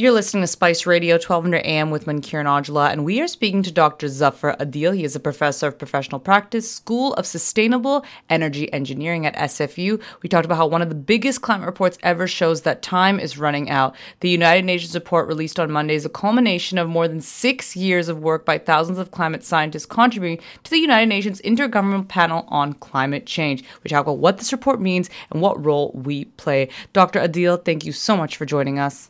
[0.00, 3.70] You're listening to Spice Radio 1200 AM with Mankiran Aujla, and we are speaking to
[3.70, 4.08] Dr.
[4.08, 4.96] Zafar Adeel.
[4.96, 10.00] He is a professor of professional practice, School of Sustainable Energy Engineering at SFU.
[10.22, 13.36] We talked about how one of the biggest climate reports ever shows that time is
[13.36, 13.94] running out.
[14.20, 18.08] The United Nations report released on Monday is a culmination of more than six years
[18.08, 22.72] of work by thousands of climate scientists contributing to the United Nations Intergovernmental Panel on
[22.72, 23.62] Climate Change.
[23.84, 26.70] We talk about what this report means and what role we play.
[26.94, 27.20] Dr.
[27.20, 29.09] Adeel, thank you so much for joining us.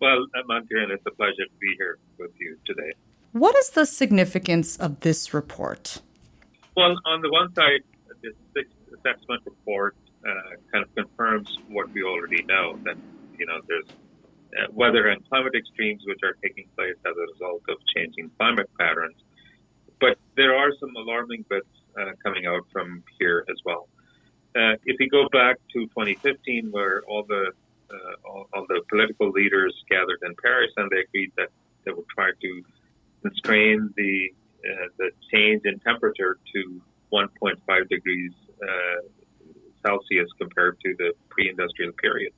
[0.00, 2.92] Well, Mankiran, it's a pleasure to be here with you today.
[3.32, 6.00] What is the significance of this report?
[6.76, 7.82] Well, on the one side,
[8.22, 9.94] the sixth assessment report
[10.26, 12.96] uh, kind of confirms what we already know that
[13.38, 13.86] you know there's
[14.58, 18.70] uh, weather and climate extremes which are taking place as a result of changing climate
[18.78, 19.16] patterns.
[20.00, 23.88] But there are some alarming bits uh, coming out from here as well.
[24.56, 27.50] Uh, if we go back to 2015, where all the uh,
[28.24, 31.48] all, all, the political leaders gathered in Paris, and they agreed that
[31.84, 32.62] they would try to
[33.22, 34.30] constrain the
[34.64, 39.00] uh, the change in temperature to 1.5 degrees uh,
[39.82, 42.32] Celsius compared to the pre-industrial period.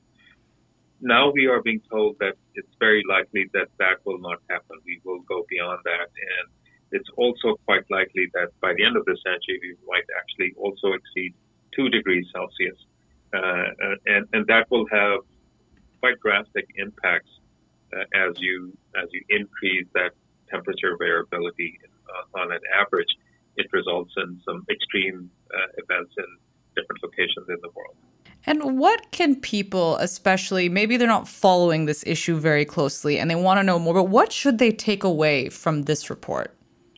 [1.01, 4.77] Now we are being told that it's very likely that that will not happen.
[4.85, 6.45] We will go beyond that, and
[6.93, 10.93] it's also quite likely that by the end of the century we might actually also
[10.93, 11.33] exceed
[11.75, 12.79] two degrees Celsius,
[13.33, 13.65] uh,
[14.05, 15.19] and and that will have
[16.03, 17.29] quite drastic impacts
[17.95, 20.11] uh, as you as you increase that
[20.51, 23.07] temperature variability uh, on an average.
[23.55, 26.25] It results in some extreme uh, events in
[26.75, 27.95] different locations in the world.
[28.45, 33.35] And what can people, especially maybe they're not following this issue very closely and they
[33.35, 36.53] want to know more, but what should they take away from this report?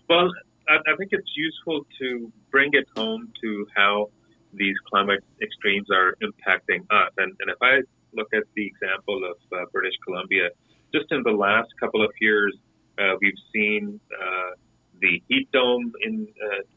[0.09, 0.31] Well,
[0.67, 4.09] I, I think it's useful to bring it home to how
[4.53, 7.11] these climate extremes are impacting us.
[7.17, 7.81] And, and if I
[8.15, 10.49] look at the example of uh, British Columbia,
[10.93, 12.55] just in the last couple of years,
[12.97, 14.51] uh, we've seen uh,
[15.01, 16.27] the heat dome in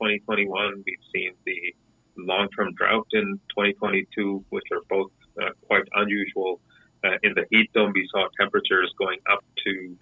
[0.01, 0.51] 2021.
[0.51, 1.75] Uh, we've seen the
[2.17, 6.61] long-term drought in 2022, which are both uh, quite unusual.
[7.05, 9.97] Uh, in the heat dome, we saw temperatures going up to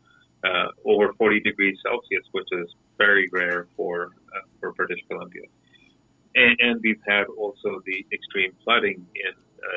[0.85, 2.69] over 40 degrees Celsius, which is
[2.99, 4.11] very rare for
[4.61, 5.43] for British Columbia.
[6.37, 9.33] And, and, we've had also the extreme flooding in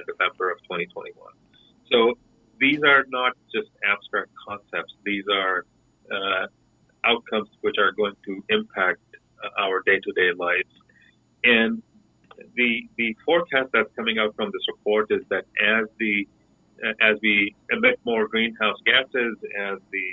[0.07, 1.15] November of 2021.
[2.69, 4.93] These are not just abstract concepts.
[5.03, 5.65] These are
[6.15, 6.45] uh,
[7.03, 9.01] outcomes which are going to impact
[9.43, 10.73] uh, our day-to-day lives.
[11.43, 11.81] And
[12.55, 15.45] the the forecast that's coming out from this report is that
[15.77, 16.27] as the
[16.85, 19.35] uh, as we emit more greenhouse gases,
[19.69, 20.07] as the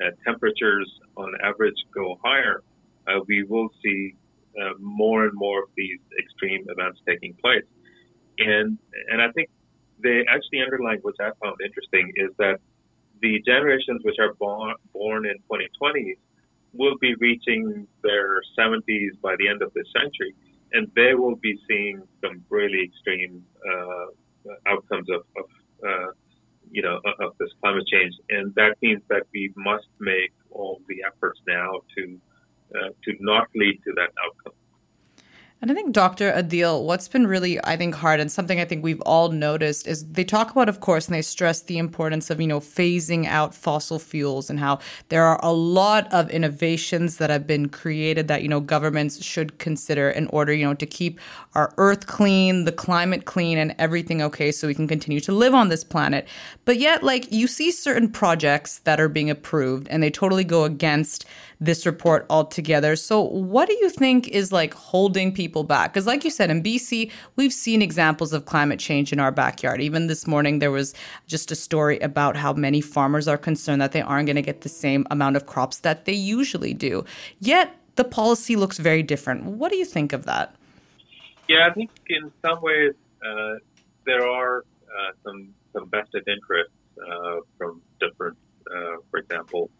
[0.00, 2.62] uh, temperatures on average go higher,
[3.08, 4.14] uh, we will see
[4.60, 7.68] uh, more and more of these extreme events taking place.
[8.38, 8.78] And
[9.10, 9.48] and I think
[10.00, 12.60] the actually underlying which I found interesting is that
[13.22, 16.16] the generations which are born, born in 2020
[16.74, 20.34] will be reaching their 70s by the end of this century,
[20.72, 24.06] and they will be seeing some really extreme uh,
[24.66, 25.46] outcomes of, of
[25.86, 26.12] uh,
[26.70, 30.96] you know of this climate change, and that means that we must make all the
[31.06, 32.20] efforts now to
[32.76, 34.55] uh, to not lead to that outcome.
[35.62, 36.30] And I think, Dr.
[36.32, 40.06] Adeel, what's been really, I think, hard and something I think we've all noticed is
[40.06, 43.54] they talk about, of course, and they stress the importance of, you know, phasing out
[43.54, 48.42] fossil fuels and how there are a lot of innovations that have been created that,
[48.42, 51.18] you know, governments should consider in order, you know, to keep
[51.54, 55.54] our earth clean, the climate clean, and everything okay so we can continue to live
[55.54, 56.28] on this planet.
[56.66, 60.64] But yet, like, you see certain projects that are being approved and they totally go
[60.64, 61.24] against
[61.60, 62.96] this report altogether.
[62.96, 65.92] So, what do you think is like holding people back?
[65.92, 69.80] Because, like you said, in BC, we've seen examples of climate change in our backyard.
[69.80, 70.94] Even this morning, there was
[71.26, 74.60] just a story about how many farmers are concerned that they aren't going to get
[74.62, 77.04] the same amount of crops that they usually do.
[77.40, 79.44] Yet, the policy looks very different.
[79.44, 80.54] What do you think of that?
[81.48, 82.92] Yeah, I think in some ways
[83.24, 83.54] uh,
[84.04, 88.36] there are uh, some some vested interests uh, from different,
[88.70, 89.70] uh, for example,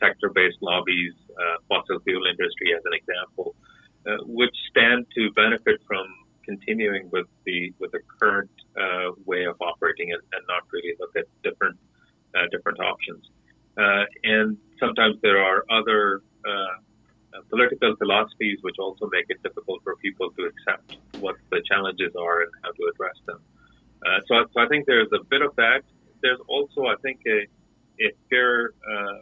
[0.00, 3.54] sector-based lobbies, uh, fossil fuel industry as an example,
[4.06, 6.06] uh, which stand to benefit from
[6.44, 8.50] continuing with the with the current
[9.26, 11.78] way of operating and, and, not really look at different
[12.50, 13.24] different options.
[14.24, 16.22] and sometimes there are other
[17.48, 20.88] political philosophies which also make it difficult for people to accept
[21.18, 23.40] what the challenges are and how to address them.
[24.04, 25.82] Uh, so, so, I think there's a bit of that.
[26.22, 27.46] There's also, I think, a,
[28.02, 29.18] a fair uh,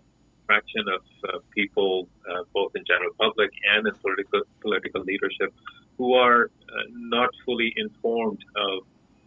[0.50, 5.50] fraction of uh, people, uh, both in general public and in political political leadership,
[5.97, 6.87] who are uh,
[7.17, 8.79] not fully informed of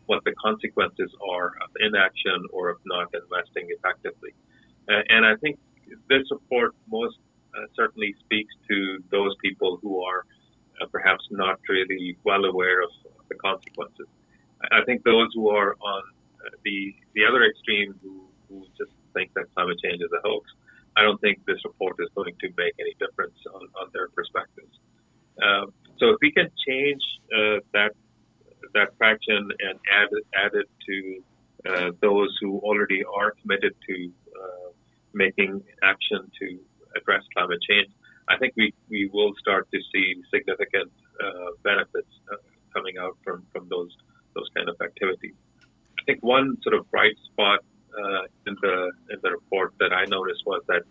[0.09, 4.33] what the consequences are of inaction or of not investing effectively.
[4.89, 5.55] Uh, and I think
[6.11, 7.17] this report most
[7.55, 8.77] uh, certainly speaks to
[9.15, 10.21] those people who are
[10.91, 12.91] perhaps not really well aware of
[13.29, 14.07] the consequences.
[14.79, 16.03] I think those who are on
[16.65, 16.77] the
[17.15, 18.13] the other extreme, who,
[18.47, 20.43] who just think that climate change is a hoax,
[20.97, 24.73] I don't think this report is going to make any difference on, on their perspectives.
[25.41, 25.65] Uh,
[25.97, 27.01] so if we can change
[27.35, 27.91] uh, that
[28.73, 31.23] that fraction and add add it to
[31.69, 34.69] uh, those who already are committed to uh,
[35.13, 36.59] making action to
[36.95, 37.89] address climate change,
[38.29, 40.91] I think we, we will start to see significant
[41.23, 42.37] uh, benefits uh,
[42.73, 43.95] coming out from, from those
[44.35, 45.35] those kind of activities.
[45.99, 47.59] I think one sort of bright spot
[47.97, 50.83] uh, in the in the report that I noticed was that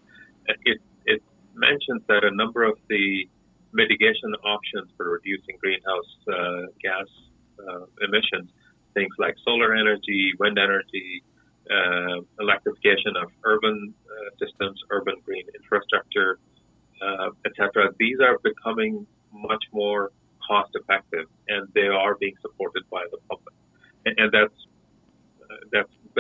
[0.64, 1.22] it it
[1.54, 3.28] mentions that a number of the
[3.72, 7.08] mitigation options for reducing greenhouse uh, gas
[7.58, 8.50] uh, emissions,
[8.94, 11.22] things like solar energy, wind energy,
[11.70, 16.38] uh, electrification of urban uh, systems, urban green infrastructure,
[17.00, 17.90] uh, etc.
[17.98, 20.10] These are becoming much more
[20.46, 23.55] cost effective, and they are being supported by the public,
[24.06, 24.61] and, and that's that's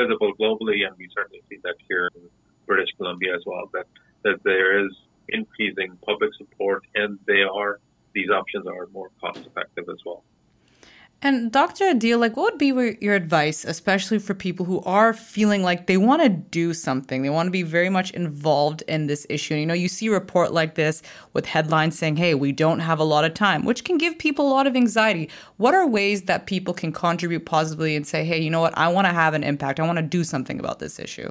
[0.02, 2.22] visible globally, and we certainly see that here in
[2.66, 3.70] British Columbia as well.
[3.72, 3.86] That
[4.24, 4.92] that there is
[5.28, 7.80] increasing public support, and they are
[8.14, 10.24] these options are more cost effective as well.
[11.24, 11.84] And Dr.
[11.84, 15.96] Adeel, like, what would be your advice, especially for people who are feeling like they
[15.96, 17.22] want to do something?
[17.22, 19.54] They want to be very much involved in this issue.
[19.54, 21.00] And, you know, you see a report like this
[21.32, 24.48] with headlines saying, hey, we don't have a lot of time, which can give people
[24.48, 25.30] a lot of anxiety.
[25.58, 28.88] What are ways that people can contribute positively and say, hey, you know what, I
[28.88, 31.30] want to have an impact, I want to do something about this issue?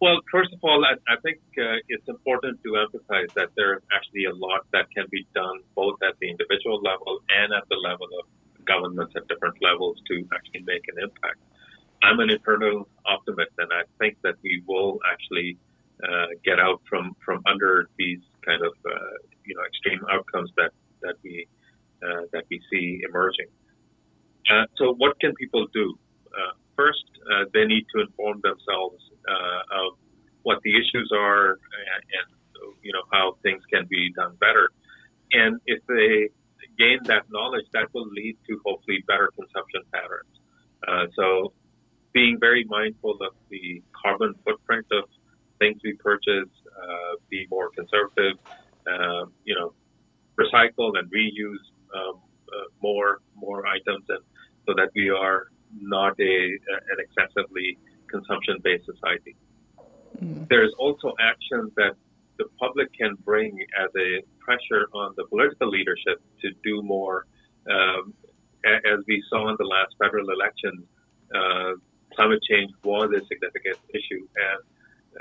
[0.00, 4.24] Well, first of all, I, I think uh, it's important to emphasize that there's actually
[4.24, 8.06] a lot that can be done both at the individual level and at the level
[8.18, 8.24] of
[8.68, 11.40] governments at different levels to actually make an impact.
[12.02, 15.58] I'm an eternal optimist, and I think that we will actually
[16.04, 20.70] uh, get out from, from under these kind of uh, you know extreme outcomes that
[21.02, 21.48] that we
[22.02, 23.50] uh, that we see emerging.
[24.48, 25.98] Uh, so, what can people do?
[26.26, 29.02] Uh, first, uh, they need to inform themselves
[29.82, 29.98] of
[30.42, 32.28] what the issues are and, and
[32.82, 34.70] you know how things can be done better.
[35.32, 36.30] And if they
[36.78, 40.34] gain that knowledge, that will lead to hopefully better consumption patterns.
[40.86, 41.52] Uh, so,
[42.12, 45.04] being very mindful of the carbon footprint of
[45.58, 46.48] things we purchase,
[46.82, 48.38] uh, be more conservative,
[48.86, 49.72] uh, you know,
[50.38, 51.64] recycle and reuse
[51.94, 54.22] um, uh, more more items, and
[54.66, 55.48] so that we are
[55.80, 56.58] not a
[56.90, 57.78] an excessively
[58.08, 59.36] consumption based society.
[60.22, 60.48] Mm.
[60.48, 61.94] There's also actions that
[62.38, 67.26] the public can bring as a pressure on the political leadership to do more.
[67.70, 68.14] Um,
[68.64, 70.86] as we saw in the last federal election,
[71.34, 71.72] uh,
[72.14, 74.26] climate change was a significant issue.
[74.48, 74.60] And,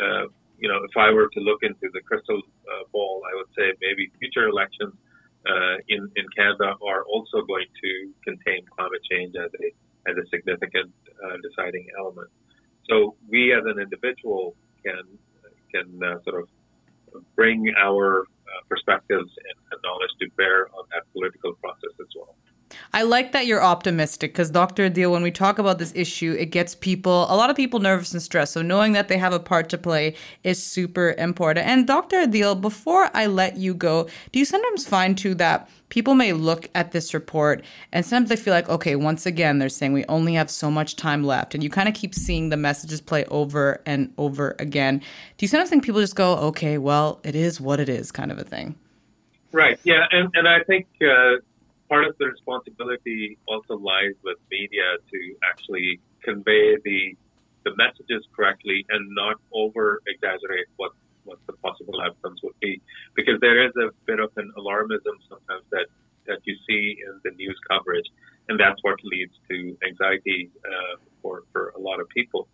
[0.04, 0.28] uh,
[0.58, 2.42] you know, if I were to look into the crystal
[2.72, 4.94] uh, ball, I would say maybe future elections
[5.48, 10.26] uh, in, in Canada are also going to contain climate change as a, as a
[10.30, 10.92] significant
[11.24, 12.30] uh, deciding element.
[12.90, 15.04] So we as an individual can,
[15.74, 16.50] can uh, sort of
[17.36, 22.36] bring our uh, perspectives and knowledge to bear on that political process as well.
[22.94, 24.90] I like that you're optimistic because Dr.
[24.90, 28.14] Adeel, when we talk about this issue, it gets people, a lot of people nervous
[28.14, 28.54] and stressed.
[28.54, 31.68] So knowing that they have a part to play is super important.
[31.68, 32.18] And Dr.
[32.18, 36.70] Adeel, before I let you go, do you sometimes find too that people may look
[36.76, 40.34] at this report and sometimes they feel like, okay, once again, they're saying we only
[40.34, 41.54] have so much time left.
[41.54, 45.00] And you kind of keep seeing the messages play over and over again.
[45.00, 48.32] Do you sometimes think people just go, okay, well, it is what it is kind
[48.32, 48.76] of a thing?
[49.52, 49.80] Right.
[49.84, 50.06] Yeah.
[50.12, 51.38] And, and I think, uh,
[51.90, 57.16] part of the responsibility also lies with media to actually convey the
[57.66, 60.92] the messages correctly and not over exaggerate what
[61.26, 62.82] what the possible outcomes would be.
[63.16, 65.88] Because there is a bit of an alarmism sometimes that
[66.28, 68.06] that you see in the news coverage
[68.50, 72.48] and that's what leads to anxiety uh, for for a lot of people.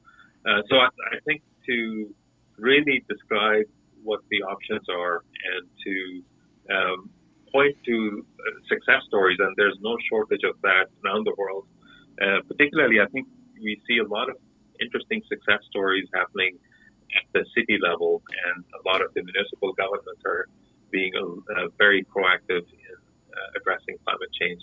[0.46, 2.14] Uh, so I, I think to
[2.58, 3.66] really describe
[4.04, 5.24] what the options are
[5.54, 7.10] and to um,
[7.54, 11.66] point to uh, success stories, and there's no shortage of that around the world.
[12.22, 13.28] Uh, particularly, I think
[13.62, 14.36] we see a lot of
[14.82, 16.58] interesting success stories happening
[17.16, 20.48] at the city level, and a lot of the municipal governments are
[20.92, 22.96] being uh, very proactive in
[23.34, 24.62] uh, addressing climate change.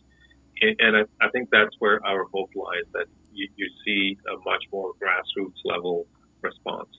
[0.62, 4.62] And I, I, think that's where our hope lies that you, you see a much
[4.70, 6.06] more grassroots level
[6.42, 6.90] response.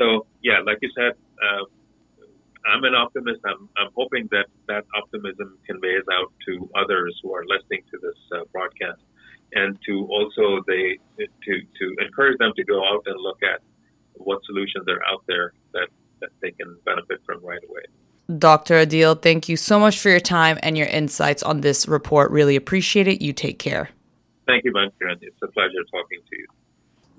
[0.00, 1.64] So, yeah, like you said, uh,
[2.66, 3.40] I'm an optimist.
[3.46, 8.18] I'm, I'm hoping that that optimism conveys out to others who are listening to this
[8.32, 9.02] uh, broadcast,
[9.52, 10.98] and to also they
[11.44, 13.60] to to encourage them to go out and look at
[14.16, 15.88] what solutions are out there that,
[16.20, 17.82] that they can benefit from right away.
[18.38, 18.74] Dr.
[18.86, 22.30] Adeel, thank you so much for your time and your insights on this report.
[22.30, 23.20] Really appreciate it.
[23.20, 23.90] You take care.
[24.46, 25.18] Thank you, Mankiran.
[25.20, 26.46] It's a pleasure talking to you.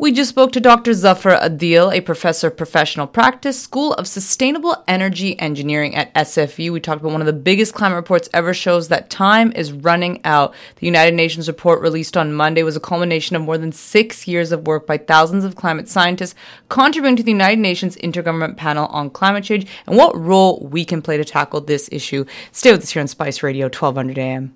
[0.04, 0.94] We just spoke to Dr.
[0.94, 6.74] Zafar Adeel, a professor of professional practice, School of Sustainable Energy Engineering at SFU.
[6.74, 10.20] We talked about one of the biggest climate reports ever shows that time is running
[10.26, 10.54] out.
[10.76, 14.52] The United Nations report released on Monday was a culmination of more than six years
[14.52, 16.36] of work by thousands of climate scientists
[16.68, 21.02] contributing to the United Nations Intergovernment Panel on Climate Change and what role we can
[21.02, 22.26] play to tackle this issue.
[22.52, 24.54] Stay with us here on Spice Radio, 1200 AM.